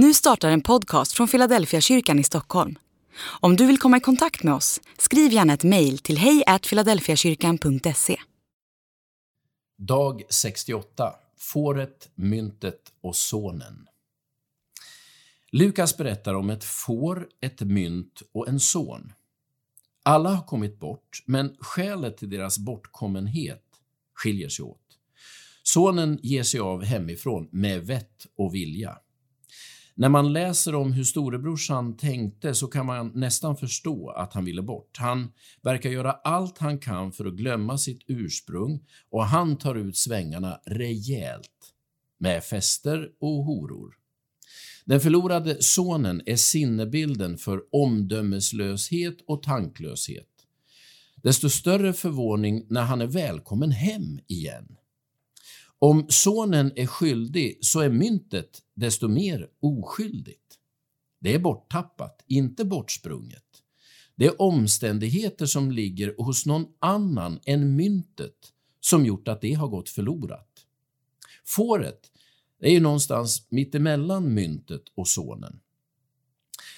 [0.00, 2.78] Nu startar en podcast från Philadelphia kyrkan i Stockholm.
[3.40, 8.16] Om du vill komma i kontakt med oss, skriv gärna ett mejl till hejfiladelfiakyrkan.se.
[9.78, 11.14] Dag 68.
[11.38, 13.88] Fåret, myntet och sonen.
[15.52, 19.12] Lukas berättar om ett får, ett mynt och en son.
[20.02, 23.64] Alla har kommit bort, men skälet till deras bortkommenhet
[24.14, 24.98] skiljer sig åt.
[25.62, 28.98] Sonen ger sig av hemifrån med vett och vilja.
[29.98, 34.62] När man läser om hur storebrorsan tänkte så kan man nästan förstå att han ville
[34.62, 34.96] bort.
[34.98, 35.32] Han
[35.62, 40.60] verkar göra allt han kan för att glömma sitt ursprung och han tar ut svängarna
[40.66, 41.72] rejält
[42.18, 43.94] med fester och horor.
[44.84, 50.28] Den förlorade sonen är sinnebilden för omdömeslöshet och tanklöshet.
[51.22, 54.76] Desto större förvåning när han är välkommen hem igen.
[55.78, 60.58] Om sonen är skyldig så är myntet desto mer oskyldigt.
[61.20, 63.44] Det är borttappat, inte bortsprunget.
[64.16, 69.68] Det är omständigheter som ligger hos någon annan än myntet som gjort att det har
[69.68, 70.48] gått förlorat.
[71.44, 72.00] Fåret
[72.60, 75.60] är ju någonstans mittemellan myntet och sonen.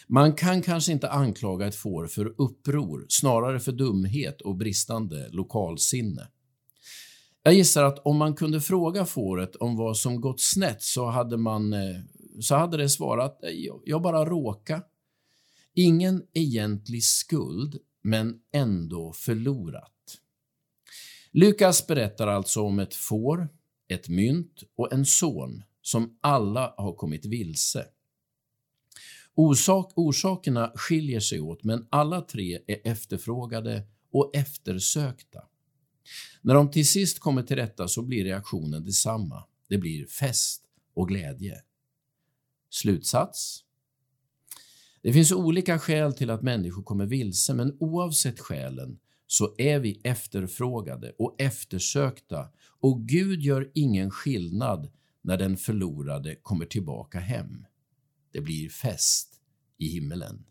[0.07, 6.29] Man kan kanske inte anklaga ett får för uppror, snarare för dumhet och bristande lokalsinne.
[7.43, 11.37] Jag gissar att om man kunde fråga fåret om vad som gått snett så hade,
[11.37, 12.01] man, eh,
[12.41, 13.51] så hade det svarat eh,
[13.85, 14.83] jag bara råka.
[15.75, 19.93] Ingen egentlig skuld, men ändå förlorat.
[21.33, 23.49] Lukas berättar alltså om ett får,
[23.89, 27.87] ett mynt och en son som alla har kommit vilse.
[29.35, 35.50] Orsak, orsakerna skiljer sig åt, men alla tre är efterfrågade och eftersökta.
[36.41, 39.45] När de till sist kommer till rätta så blir reaktionen detsamma.
[39.69, 40.63] Det blir fest
[40.95, 41.63] och glädje.
[42.71, 43.65] Slutsats?
[45.03, 50.01] Det finns olika skäl till att människor kommer vilse, men oavsett skälen så är vi
[50.05, 52.49] efterfrågade och eftersökta
[52.81, 54.91] och Gud gör ingen skillnad
[55.23, 57.67] när den förlorade kommer tillbaka hem.
[58.33, 59.41] Det blir fest
[59.79, 60.45] i himmelen.